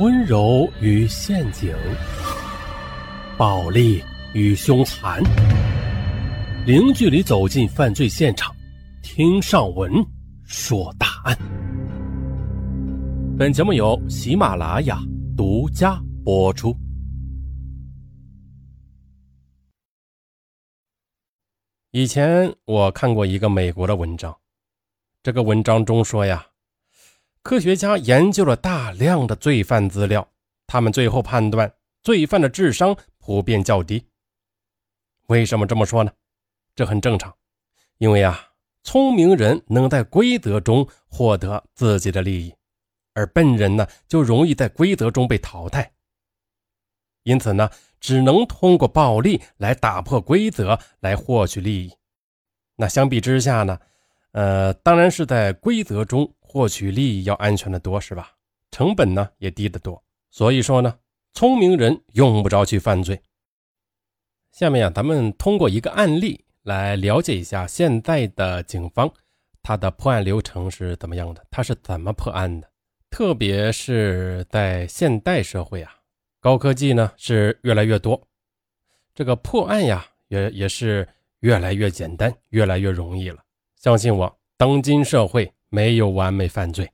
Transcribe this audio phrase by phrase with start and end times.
[0.00, 1.72] 温柔与陷阱，
[3.38, 4.02] 暴力
[4.32, 5.22] 与凶残，
[6.66, 8.52] 零距离走进犯罪现场，
[9.04, 9.92] 听上文
[10.42, 11.38] 说大案。
[13.38, 14.98] 本节目由喜马拉雅
[15.36, 16.76] 独家播出。
[21.92, 24.36] 以前我看过一个美国的文章，
[25.22, 26.44] 这个文章中说呀。
[27.44, 30.26] 科学家研究了大量的罪犯资料，
[30.66, 31.70] 他们最后判断
[32.02, 34.02] 罪犯的智商普遍较低。
[35.26, 36.10] 为什么这么说呢？
[36.74, 37.36] 这很正常，
[37.98, 38.52] 因为啊，
[38.82, 42.54] 聪明人能在规则中获得自己的利益，
[43.12, 45.92] 而笨人呢就容易在规则中被淘汰。
[47.24, 47.68] 因此呢，
[48.00, 51.92] 只能通过暴力来打破规则来获取利益。
[52.76, 53.78] 那相比之下呢，
[54.34, 56.32] 呃，当然是在规则中。
[56.54, 58.30] 获取利益要安全的多，是吧？
[58.70, 60.00] 成本呢也低得多。
[60.30, 60.96] 所以说呢，
[61.32, 63.20] 聪明人用不着去犯罪。
[64.52, 69.12] 下面啊，咱们通过一个案例来了解一下现在的警方
[69.64, 72.70] 他的破案流程是怎么样的，他是怎么破案的。
[73.10, 75.92] 特别是在现代社会啊，
[76.38, 78.24] 高科技呢是越来越多，
[79.12, 81.08] 这个破案呀也也是
[81.40, 83.43] 越来越简单，越来越容易了。
[83.84, 85.52] 相信我，当今社会。
[85.68, 86.88] 没有完美犯罪。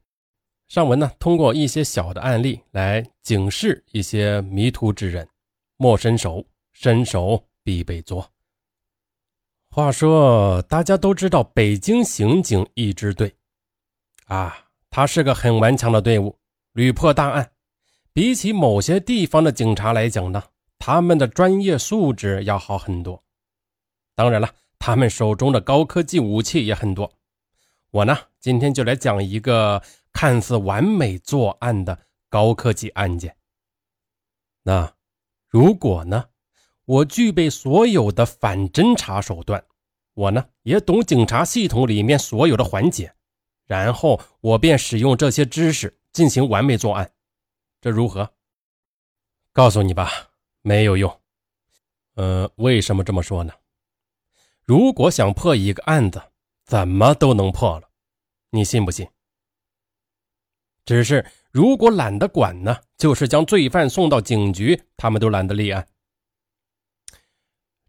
[0.69, 5.29] 上文呢，通过一些小的案例来警示一些迷途之人：
[5.77, 8.27] 莫伸手，伸手必被捉。
[9.69, 13.37] 话说，大家都知道北京刑警一支队
[14.29, 14.57] 啊，
[14.89, 16.39] 他是个很顽强的队伍，
[16.73, 17.53] 屡破大案。
[18.15, 20.43] 比起某些地方的警察来讲呢，
[20.79, 23.23] 他们的专业素质要好很多。
[24.15, 24.49] 当然了，
[24.81, 27.13] 他们手中的高科技武器也很多。
[27.91, 33.37] 我呢，今天就来讲一个看似完美作案的高科技案件。
[34.63, 34.95] 那
[35.49, 36.25] 如果呢，
[36.87, 39.63] 我具备所有的反侦查手段，
[40.15, 43.15] 我呢也懂警察系统里面所有的环节，
[43.67, 47.13] 然后我便使用这些知识进行完美作案，
[47.83, 48.33] 这如何？
[49.53, 50.11] 告诉你吧，
[50.63, 51.21] 没有用。
[52.15, 53.53] 呃，为什么这么说呢？
[54.71, 56.23] 如果想破一个案子，
[56.65, 57.91] 怎么都能破了，
[58.51, 59.05] 你信不信？
[60.85, 65.85] 只是如果懒得管呢，就是将罪犯送到警局，他们都懒得立案。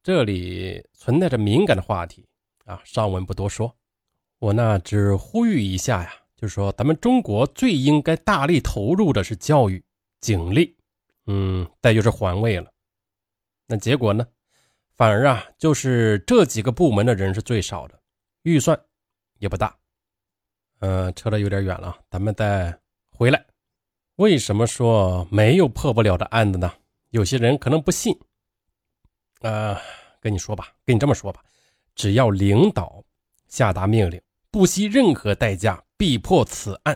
[0.02, 2.26] 这里存在着敏感的话题
[2.66, 3.78] 啊，上文不多说。
[4.40, 9.84] 我呢只呼吁一下呀，就是说咱们中国最应该大力投入的是教育、
[10.20, 10.76] 警力，
[11.28, 12.72] 嗯，再就是环卫了。
[13.68, 14.26] 那结果呢，
[15.02, 18.00] 反而啊，就是这几个部门的人是最少的。
[18.44, 18.80] 预算
[19.40, 19.76] 也不大，
[20.78, 22.80] 嗯，扯得有点远了，咱们再
[23.10, 23.44] 回来。
[24.18, 26.72] 为什么说没有破不了的案子呢？
[27.10, 28.16] 有些人可能不信，
[29.40, 29.76] 呃，
[30.20, 31.42] 跟你说吧，跟你这么说吧，
[31.96, 33.04] 只要领导
[33.48, 36.96] 下达命令，不惜任何代价必破此案，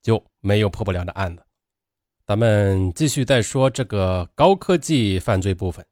[0.00, 1.44] 就没有破不了的案子。
[2.24, 5.84] 咱们继续再说这个高科技犯罪部分，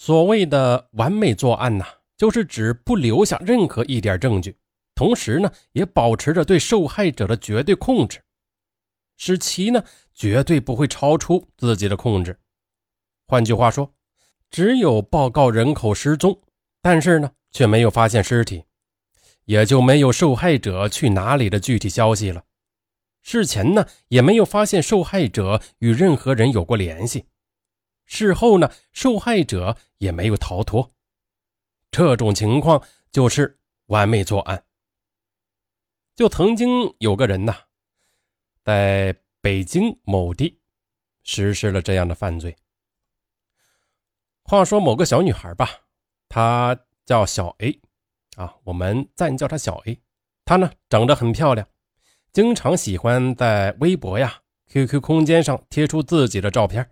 [0.00, 1.84] 所谓的完美作案呢？
[2.16, 4.56] 就是指不留下任何一点证据，
[4.94, 8.22] 同时呢，也保持着对受害者的绝对控制，
[9.16, 9.82] 使其呢
[10.14, 12.38] 绝对不会超出自己的控制。
[13.26, 13.92] 换句话说，
[14.50, 16.40] 只有报告人口失踪，
[16.80, 18.62] 但是呢却没有发现尸体，
[19.46, 22.44] 也就没有受害者去哪里的具体消息了。
[23.20, 27.26] 事前呢也没有发现受害者与任何人有过联系，
[28.08, 30.92] 事后呢受害者也没有逃脱。
[31.90, 32.82] 这种情况
[33.12, 34.64] 就是完美作案。
[36.16, 37.54] 就曾经有个人呐，
[38.64, 40.58] 在北京某地
[41.22, 42.56] 实施了这样的犯罪。
[44.42, 45.68] 话说某个小女孩吧，
[46.28, 47.80] 她叫小 A，
[48.36, 50.00] 啊，我们暂叫她小 A。
[50.44, 51.68] 她呢长得很漂亮，
[52.32, 56.90] 经常喜欢在微博呀、QQ 空间上贴出自己的照片，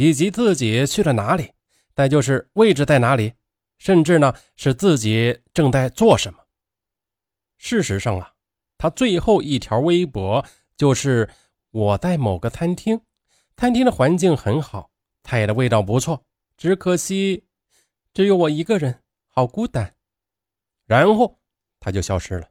[0.00, 1.52] 以及自己去了哪里，
[1.94, 3.34] 再就是位置在哪里。
[3.76, 6.38] 甚至呢，是自己正在做什么。
[7.58, 8.32] 事实上啊，
[8.78, 10.42] 他最后一条微博
[10.74, 11.28] 就是
[11.70, 13.02] 我在某个餐厅，
[13.58, 14.90] 餐厅的环境很好，
[15.22, 16.24] 菜的味道不错，
[16.56, 17.44] 只可惜
[18.14, 19.94] 只有我一个人，好孤单。
[20.86, 21.38] 然后
[21.78, 22.48] 他就消失了。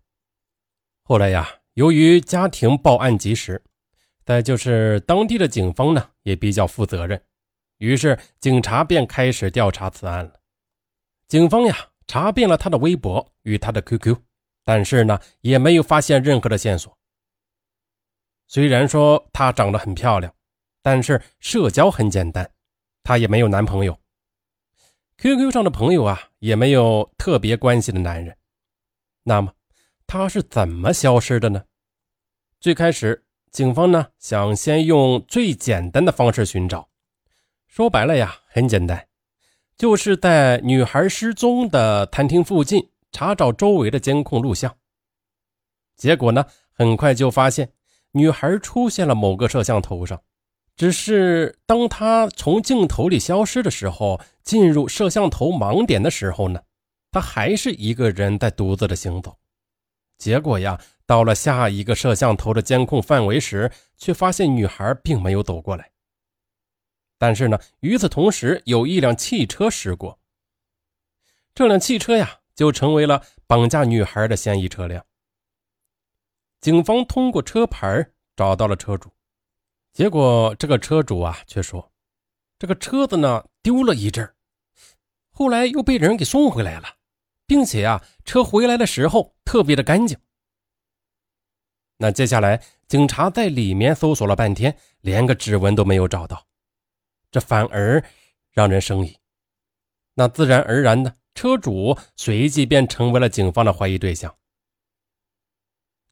[1.02, 3.64] 后来呀，由于家庭报案及时，
[4.24, 7.20] 再就是当地的警方呢也比较负责任，
[7.80, 10.40] 于是警察便开始调查此案了。
[11.28, 14.16] 警方呀查遍了他的微博与他的 QQ，
[14.64, 16.98] 但是呢也没有发现任何的线索。
[18.48, 20.34] 虽然说她长得很漂亮，
[20.82, 22.52] 但是社交很简单，
[23.04, 24.00] 她也没有男朋友。
[25.18, 28.36] QQ 上的朋友啊，也没有特别关系的男人。
[29.22, 29.54] 那么，
[30.08, 31.64] 她是怎么消失的呢？
[32.60, 36.89] 最开始，警方呢想先用最简单的方式寻找，
[37.70, 39.08] 说白了呀，很简单，
[39.78, 44.76] 就是在女孩失踪的餐厅附近查找周围的监控录像。
[45.96, 47.72] 结果呢，很快就发现
[48.12, 50.20] 女孩出现了某个摄像头上，
[50.76, 56.60] 只是当她从镜头里消失的时候，进入摄像头盲点的时候呢，
[57.12, 59.38] 她还是一个人在独自的行走。
[60.18, 60.82] 结果呀。
[61.06, 65.90] 到了下一个摄像头的监控范围时，却发现女孩并没有走过来。
[67.20, 70.20] 但是呢，与此同时，有一辆汽车驶过。
[71.54, 75.06] 这辆汽车呀，就成为了绑架女孩的嫌疑车辆。
[76.62, 79.12] 警方通过车牌找到了车主，
[79.92, 81.92] 结果这个车主啊，却说
[82.58, 84.34] 这个车子呢丢了一阵
[85.32, 86.88] 后来又被人给送回来了，
[87.46, 90.18] 并且啊，车回来的时候特别的干净。
[91.98, 96.46] 那接下来，警察在里面搜索了半天，连个指纹都没有找到，
[97.32, 98.04] 这反而
[98.52, 99.18] 让人生疑。
[100.16, 104.36] 那自然而然的，车主随即便成为了警方的怀疑对象。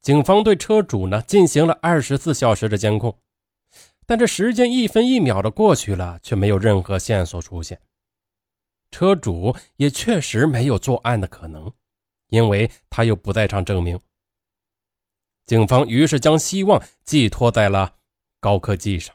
[0.00, 3.18] 警方对车主呢进行了二十四小时的监控，
[4.06, 7.78] 但这时间一分一秒的过去了，却没有任何线索出现。
[8.90, 11.70] 车主也确实没有作案的可能，
[12.28, 14.00] 因为他又不在场证明。
[15.44, 17.96] 警方于是将希望寄托在了
[18.40, 19.14] 高科技上。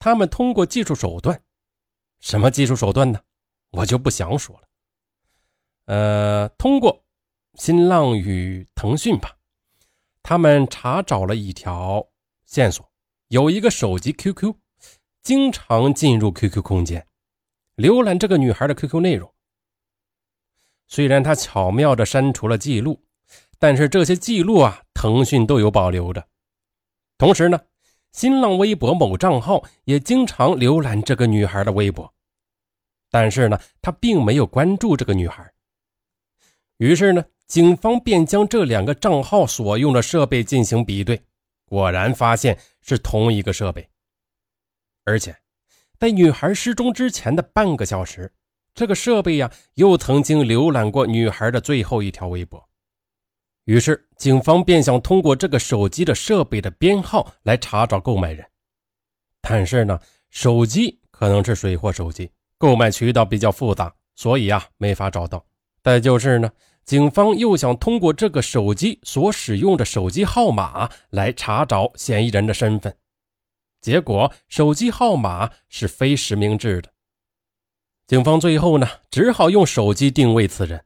[0.00, 1.40] 他们通过技术手段，
[2.18, 3.20] 什么技术手段呢？
[3.70, 4.68] 我就不详说了。
[5.84, 7.04] 呃，通过
[7.54, 9.36] 新浪与腾讯吧，
[10.24, 12.04] 他们查找了一条
[12.44, 12.90] 线索：
[13.28, 14.54] 有一个手机 QQ，
[15.22, 17.06] 经常进入 QQ 空间，
[17.76, 19.32] 浏览这个女孩的 QQ 内容。
[20.88, 23.00] 虽然他巧妙的删除了记录。
[23.62, 26.26] 但是这些记录啊，腾讯都有保留着。
[27.18, 27.60] 同时呢，
[28.12, 32.12] 新浪微博某账号也经常浏览这个女孩的微博，
[33.10, 35.52] 但是呢，他并没有关注这个女孩。
[36.78, 41.22] 于是呢，警方便将这两个账号所用的设备进行比对，
[41.64, 43.88] 果然发现是同一个设备。
[45.04, 45.36] 而且，
[45.98, 48.32] 在女孩失踪之前的半个小时，
[48.74, 52.69] 这个设备呀，又曾经浏览过女孩的最后一条微博。
[53.64, 58.44] 于是，警方便想通过这个手机的设备的编号来查找购买人，
[59.40, 65.44] 但是呢，手机可能是水货手机，购买渠道比较复杂，所以啊，没法找到。
[65.82, 66.50] 再就是呢，
[66.84, 72.96] 警方又想通过这个手机所使用的手机号码来查找嫌疑人的身份，
[73.80, 76.90] 结果手机号码是非实名制的。
[78.06, 80.82] 警方最后呢，只好用手机定位此人，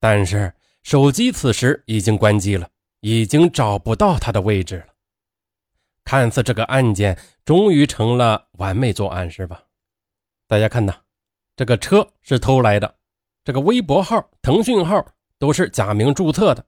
[0.00, 0.54] 但是。
[0.86, 2.68] 手机此时已经关机了，
[3.00, 4.86] 已经找不到他的位置了。
[6.04, 9.64] 看似这个案件终于成了完美作案，是吧？
[10.46, 10.94] 大家看呐，
[11.56, 12.98] 这个车是偷来的，
[13.44, 15.04] 这个微博号、腾讯号
[15.40, 16.64] 都是假名注册的，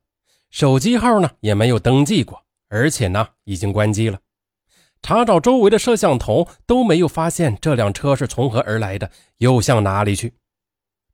[0.51, 4.19] 手机号呢也没有登记过，而且呢已经关机了。
[5.01, 10.35] 查找周围的摄像头都没有发现这辆车是从何而来的，又向哪里去。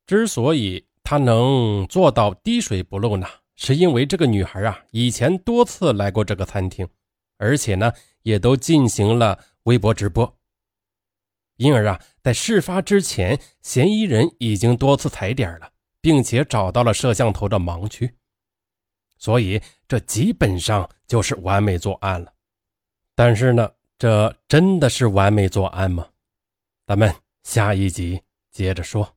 [0.07, 0.87] 之所以。
[1.05, 6.89] 他能做到滴水不漏呢，是因为这个女孩啊，以前多次来过这个餐厅，
[7.37, 7.93] 而且呢，
[8.23, 10.39] 也都进行了微博直播。
[11.57, 15.71] 因而啊，在事发之前，嫌疑人已经多次踩点了，
[16.01, 18.13] 并且找到了摄像头的盲区，
[19.19, 22.33] 所以这基本上就是完美作案了。
[23.15, 26.09] 但是呢，这真的是完美作案吗？
[26.87, 29.14] 咱们下一集接着说。